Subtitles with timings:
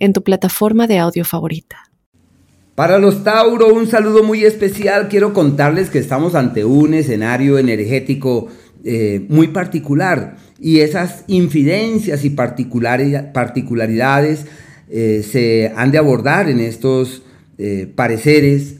[0.00, 1.76] en tu plataforma de audio favorita.
[2.74, 5.08] Para los Tauro, un saludo muy especial.
[5.08, 8.48] Quiero contarles que estamos ante un escenario energético
[8.82, 14.46] eh, muy particular y esas infidencias y particularidades
[14.88, 17.20] eh, se han de abordar en estos
[17.58, 18.76] eh, pareceres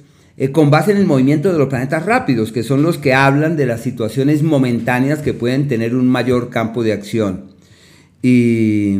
[0.52, 3.66] con base en el movimiento de los planetas rápidos, que son los que hablan de
[3.66, 7.49] las situaciones momentáneas que pueden tener un mayor campo de acción.
[8.22, 8.98] Y,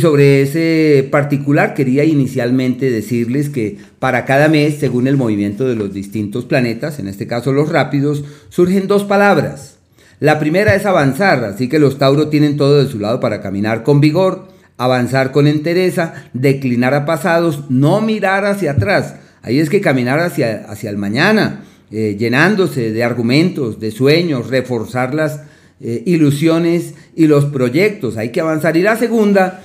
[0.00, 5.92] sobre ese particular quería inicialmente decirles que para cada mes, según el movimiento de los
[5.92, 9.78] distintos planetas, en este caso los rápidos, surgen dos palabras.
[10.20, 13.82] La primera es avanzar, así que los Tauro tienen todo de su lado para caminar
[13.82, 19.14] con vigor, avanzar con entereza, declinar a pasados, no mirar hacia atrás.
[19.42, 25.14] Ahí es que caminar hacia, hacia el mañana, eh, llenándose de argumentos, de sueños, reforzar
[25.14, 25.40] las
[25.80, 28.16] eh, ilusiones y los proyectos.
[28.16, 28.76] Hay que avanzar.
[28.76, 29.62] Y la segunda,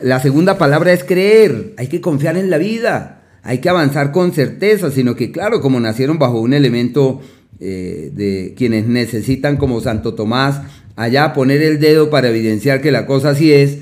[0.00, 1.72] la segunda palabra es creer.
[1.78, 3.22] Hay que confiar en la vida.
[3.42, 7.20] Hay que avanzar con certeza, sino que claro, como nacieron bajo un elemento
[7.60, 10.60] eh, de quienes necesitan como Santo Tomás,
[10.96, 13.78] allá poner el dedo para evidenciar que la cosa así es,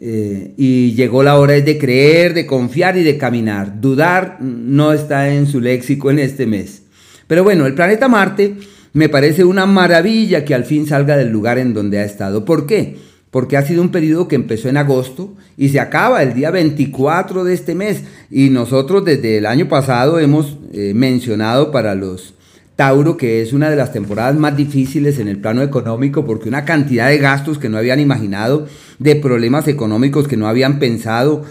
[0.00, 3.80] eh, y llegó la hora de creer, de confiar y de caminar.
[3.80, 6.82] Dudar no está en su léxico en este mes.
[7.26, 8.54] Pero bueno, el planeta Marte
[8.92, 12.44] me parece una maravilla que al fin salga del lugar en donde ha estado.
[12.44, 12.96] ¿Por qué?
[13.30, 17.44] Porque ha sido un periodo que empezó en agosto y se acaba el día 24
[17.44, 18.02] de este mes.
[18.30, 22.34] Y nosotros desde el año pasado hemos eh, mencionado para los
[22.80, 26.64] Tauro, que es una de las temporadas más difíciles en el plano económico, porque una
[26.64, 28.66] cantidad de gastos que no habían imaginado,
[28.98, 31.44] de problemas económicos que no habían pensado,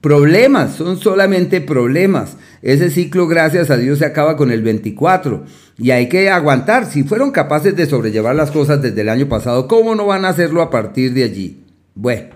[0.00, 2.38] problemas, son solamente problemas.
[2.62, 5.44] Ese ciclo, gracias a Dios, se acaba con el 24
[5.76, 6.86] y hay que aguantar.
[6.86, 10.30] Si fueron capaces de sobrellevar las cosas desde el año pasado, ¿cómo no van a
[10.30, 11.64] hacerlo a partir de allí?
[11.94, 12.30] Bueno,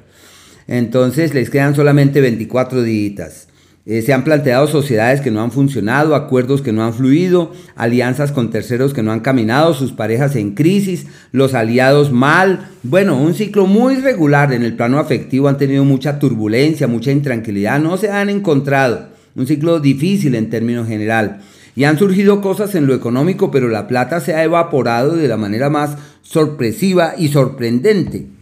[0.67, 3.46] entonces les quedan solamente 24 días.
[3.89, 8.33] Eh, se han planteado sociedades que no han funcionado, acuerdos que no han fluido, alianzas
[8.33, 12.69] con terceros que no han caminado, sus parejas en crisis, los aliados mal.
[12.83, 17.79] Bueno, un ciclo muy regular en el plano afectivo, han tenido mucha turbulencia, mucha intranquilidad,
[17.79, 19.11] no se han encontrado.
[19.37, 21.43] Un ciclo difícil en términos general.
[21.77, 25.37] Y han surgido cosas en lo económico, pero la plata se ha evaporado de la
[25.37, 28.36] manera más sorpresiva y sorprendente.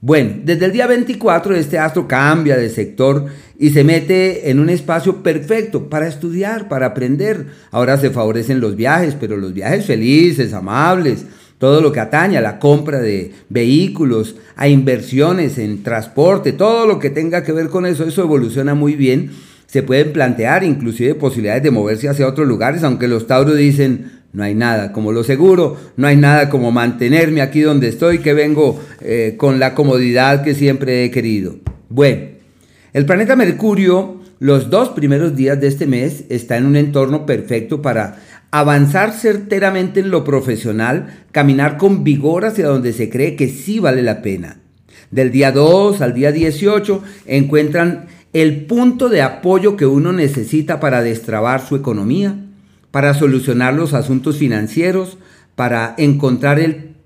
[0.00, 3.26] Bueno, desde el día 24 este astro cambia de sector
[3.58, 7.46] y se mete en un espacio perfecto para estudiar, para aprender.
[7.72, 11.24] Ahora se favorecen los viajes, pero los viajes felices, amables,
[11.58, 17.00] todo lo que atañe a la compra de vehículos, a inversiones en transporte, todo lo
[17.00, 19.32] que tenga que ver con eso, eso evoluciona muy bien.
[19.66, 24.42] Se pueden plantear inclusive posibilidades de moverse hacia otros lugares, aunque los Tauros dicen, no
[24.42, 28.80] hay nada como lo seguro, no hay nada como mantenerme aquí donde estoy, que vengo
[29.00, 31.56] eh, con la comodidad que siempre he querido.
[31.88, 32.22] Bueno,
[32.92, 37.80] el planeta Mercurio, los dos primeros días de este mes, está en un entorno perfecto
[37.82, 38.18] para
[38.50, 44.02] avanzar certeramente en lo profesional, caminar con vigor hacia donde se cree que sí vale
[44.02, 44.60] la pena.
[45.10, 51.02] Del día 2 al día 18 encuentran el punto de apoyo que uno necesita para
[51.02, 52.36] destrabar su economía,
[52.98, 55.18] para solucionar los asuntos financieros,
[55.54, 56.96] para encontrar el,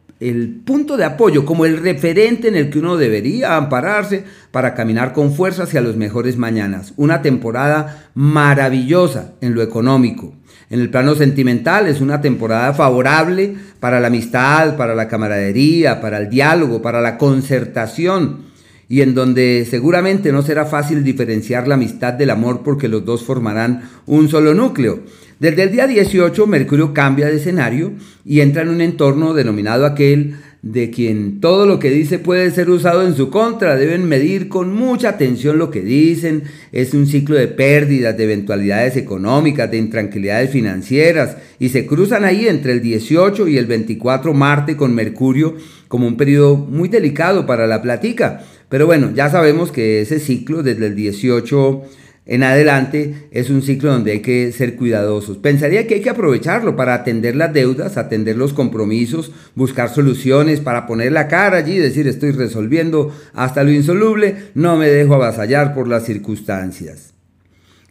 [0.64, 5.34] punto de apoyo como el referente en el que uno debería ampararse para caminar con
[5.34, 6.94] fuerza hacia los mejores mañanas.
[6.96, 10.32] Una temporada maravillosa en lo económico.
[10.70, 16.16] En el plano sentimental es una temporada favorable para la amistad, para la camaradería, para
[16.16, 18.50] el diálogo, para la concertación
[18.92, 23.24] y en donde seguramente no será fácil diferenciar la amistad del amor porque los dos
[23.24, 25.00] formarán un solo núcleo.
[25.42, 27.94] Desde el día 18, Mercurio cambia de escenario
[28.24, 32.70] y entra en un entorno denominado aquel de quien todo lo que dice puede ser
[32.70, 33.74] usado en su contra.
[33.74, 36.44] Deben medir con mucha atención lo que dicen.
[36.70, 41.36] Es un ciclo de pérdidas, de eventualidades económicas, de intranquilidades financieras.
[41.58, 45.56] Y se cruzan ahí entre el 18 y el 24 Marte con Mercurio
[45.88, 48.44] como un periodo muy delicado para la platica.
[48.68, 51.82] Pero bueno, ya sabemos que ese ciclo desde el 18
[52.24, 55.38] en adelante es un ciclo donde hay que ser cuidadosos.
[55.38, 60.86] Pensaría que hay que aprovecharlo para atender las deudas, atender los compromisos, buscar soluciones para
[60.86, 65.74] poner la cara allí y decir estoy resolviendo hasta lo insoluble, no me dejo avasallar
[65.74, 67.12] por las circunstancias.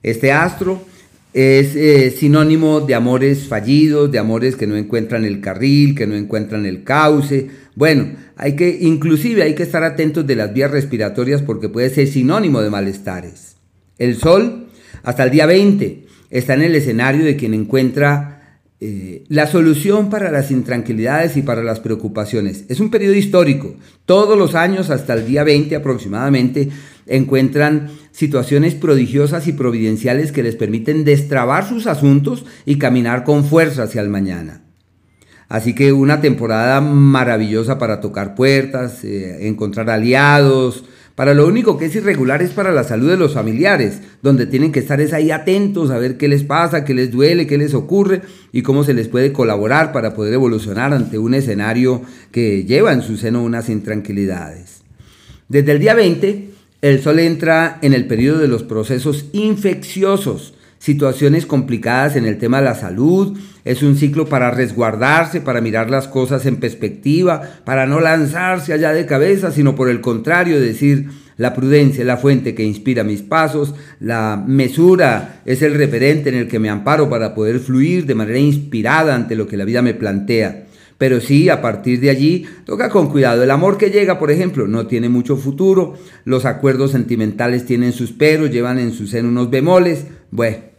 [0.02, 0.82] Este astro
[1.34, 6.16] es eh, sinónimo de amores fallidos, de amores que no encuentran el carril, que no
[6.16, 7.50] encuentran el cauce.
[7.76, 12.08] Bueno, hay que, inclusive hay que estar atentos de las vías respiratorias porque puede ser
[12.08, 13.51] sinónimo de malestares.
[14.02, 14.66] El sol,
[15.04, 20.32] hasta el día 20, está en el escenario de quien encuentra eh, la solución para
[20.32, 22.66] las intranquilidades y para las preocupaciones.
[22.68, 23.76] Es un periodo histórico.
[24.08, 26.70] Todos los años, hasta el día 20 aproximadamente,
[27.06, 33.84] encuentran situaciones prodigiosas y providenciales que les permiten destrabar sus asuntos y caminar con fuerza
[33.84, 34.64] hacia el mañana.
[35.48, 40.86] Así que una temporada maravillosa para tocar puertas, eh, encontrar aliados,
[41.16, 44.72] para lo único que es irregular es para la salud de los familiares, donde tienen
[44.72, 47.74] que estar es ahí atentos a ver qué les pasa, qué les duele, qué les
[47.74, 48.22] ocurre
[48.52, 53.02] y cómo se les puede colaborar para poder evolucionar ante un escenario que lleva en
[53.02, 54.82] su seno unas intranquilidades.
[55.50, 56.50] Desde el día 20,
[56.82, 62.58] el Sol entra en el periodo de los procesos infecciosos, situaciones complicadas en el tema
[62.58, 67.86] de la salud, es un ciclo para resguardarse, para mirar las cosas en perspectiva, para
[67.86, 72.56] no lanzarse allá de cabeza, sino por el contrario, decir, la prudencia es la fuente
[72.56, 77.36] que inspira mis pasos, la mesura es el referente en el que me amparo para
[77.36, 80.66] poder fluir de manera inspirada ante lo que la vida me plantea.
[80.98, 83.44] Pero sí, a partir de allí, toca con cuidado.
[83.44, 85.96] El amor que llega, por ejemplo, no tiene mucho futuro.
[86.26, 90.06] Los acuerdos sentimentales tienen sus peros, llevan en su seno unos bemoles.
[90.30, 90.71] Bueno,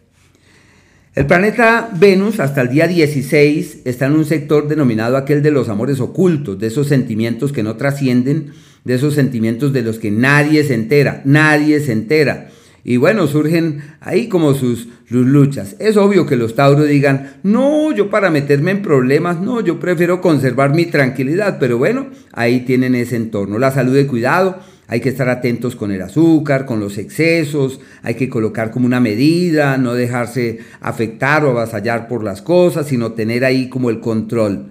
[1.15, 5.69] el planeta Venus hasta el día 16 está en un sector denominado aquel de los
[5.69, 8.53] amores ocultos, de esos sentimientos que no trascienden,
[8.85, 12.49] de esos sentimientos de los que nadie se entera, nadie se entera.
[12.85, 15.77] Y bueno, surgen ahí como sus, luchas.
[15.79, 20.23] Es obvio que los Tauros digan, no, yo para meterme en problemas, no, yo prefiero
[20.23, 23.59] conservar mi tranquilidad, pero bueno, ahí tienen ese entorno.
[23.59, 24.59] La salud de cuidado,
[24.93, 29.01] hay que estar atentos con el azúcar, con los excesos, hay que colocar como una
[29.01, 34.67] medida, no dejarse afectar o avasallar por las cosas, sino tener ahí como el control.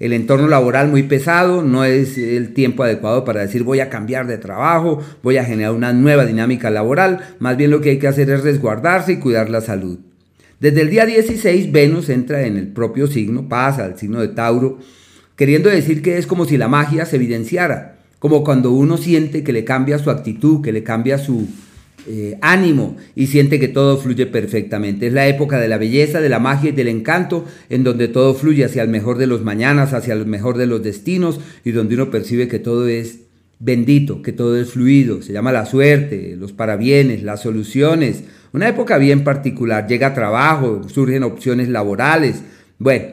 [0.00, 4.26] El entorno laboral muy pesado, no es el tiempo adecuado para decir voy a cambiar
[4.26, 8.08] de trabajo, voy a generar una nueva dinámica laboral, más bien lo que hay que
[8.08, 10.00] hacer es resguardarse y cuidar la salud.
[10.58, 14.80] Desde el día 16 Venus entra en el propio signo, pasa al signo de Tauro,
[15.36, 19.52] queriendo decir que es como si la magia se evidenciara como cuando uno siente que
[19.52, 21.48] le cambia su actitud, que le cambia su
[22.06, 25.08] eh, ánimo y siente que todo fluye perfectamente.
[25.08, 28.34] Es la época de la belleza, de la magia y del encanto, en donde todo
[28.34, 31.94] fluye hacia el mejor de los mañanas, hacia el mejor de los destinos y donde
[31.94, 33.20] uno percibe que todo es
[33.58, 35.22] bendito, que todo es fluido.
[35.22, 38.24] Se llama la suerte, los parabienes, las soluciones.
[38.52, 39.86] Una época bien particular.
[39.86, 42.42] Llega trabajo, surgen opciones laborales.
[42.78, 43.06] Bueno,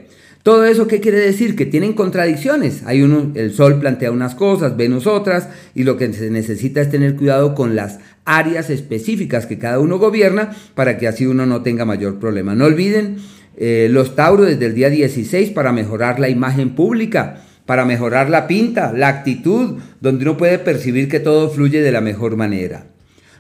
[0.48, 1.58] todo eso, ¿qué quiere decir?
[1.58, 2.84] Que tienen contradicciones.
[2.86, 6.90] Hay uno, el Sol plantea unas cosas, Venus otras, y lo que se necesita es
[6.90, 11.64] tener cuidado con las áreas específicas que cada uno gobierna para que así uno no
[11.64, 12.56] tenga mayor problema.
[12.56, 13.18] No olviden
[13.58, 18.48] eh, los Tauros desde el día 16 para mejorar la imagen pública, para mejorar la
[18.48, 22.86] pinta, la actitud, donde uno puede percibir que todo fluye de la mejor manera.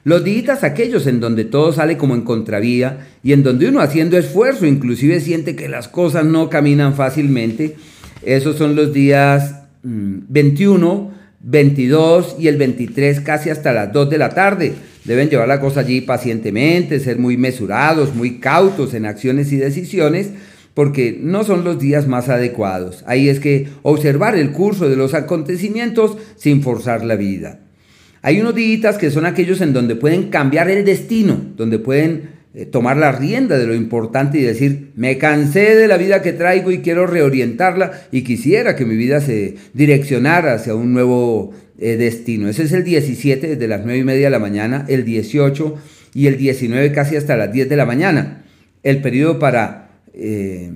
[0.07, 4.17] Los días aquellos en donde todo sale como en contravía y en donde uno haciendo
[4.17, 7.75] esfuerzo inclusive siente que las cosas no caminan fácilmente,
[8.23, 11.09] esos son los días 21, mm,
[11.41, 14.75] 22 y el 23 casi hasta las 2 de la tarde.
[15.03, 20.29] Deben llevar la cosa allí pacientemente, ser muy mesurados, muy cautos en acciones y decisiones,
[20.73, 23.03] porque no son los días más adecuados.
[23.07, 27.66] Ahí es que observar el curso de los acontecimientos sin forzar la vida.
[28.27, 32.65] Hay unos días que son aquellos en donde pueden cambiar el destino, donde pueden eh,
[32.65, 36.69] tomar la rienda de lo importante y decir, me cansé de la vida que traigo
[36.71, 42.49] y quiero reorientarla y quisiera que mi vida se direccionara hacia un nuevo eh, destino.
[42.49, 45.75] Ese es el 17 desde las 9 y media de la mañana, el 18
[46.13, 48.43] y el 19 casi hasta las 10 de la mañana.
[48.83, 50.69] El periodo para eh,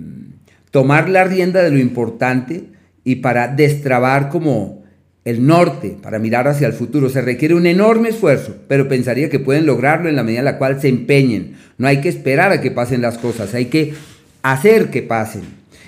[0.72, 2.67] tomar la rienda de lo importante
[3.03, 4.80] y para destrabar como
[5.23, 7.09] el norte para mirar hacia el futuro.
[7.09, 10.57] Se requiere un enorme esfuerzo, pero pensaría que pueden lograrlo en la medida en la
[10.57, 11.53] cual se empeñen.
[11.77, 13.93] No hay que esperar a que pasen las cosas, hay que
[14.41, 15.43] hacer que pasen.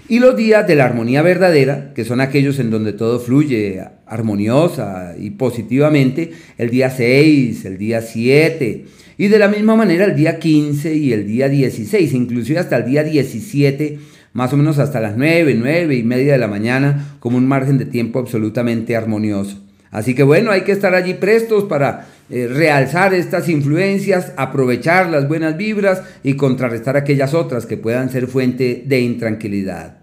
[0.09, 5.15] Y los días de la armonía verdadera, que son aquellos en donde todo fluye armoniosa
[5.17, 8.85] y positivamente, el día 6, el día 7,
[9.17, 12.85] y de la misma manera el día 15 y el día 16, inclusive hasta el
[12.85, 13.97] día 17
[14.33, 17.77] más o menos hasta las 9, 9 y media de la mañana, como un margen
[17.77, 19.59] de tiempo absolutamente armonioso.
[19.91, 25.27] Así que bueno, hay que estar allí prestos para eh, realzar estas influencias, aprovechar las
[25.27, 29.99] buenas vibras y contrarrestar aquellas otras que puedan ser fuente de intranquilidad.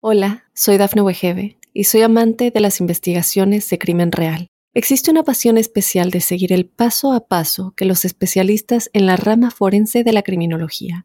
[0.00, 5.24] Hola, soy Dafne Wegebe y soy amante de las investigaciones de crimen real Existe una
[5.24, 10.04] pasión especial de seguir el paso a paso que los especialistas en la rama forense
[10.04, 11.04] de la criminología